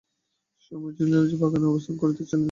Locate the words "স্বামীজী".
0.63-1.01